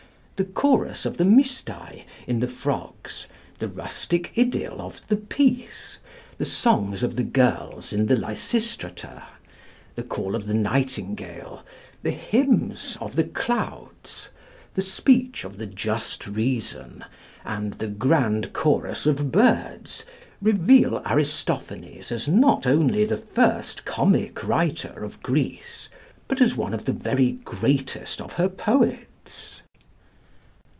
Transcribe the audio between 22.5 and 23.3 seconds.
only the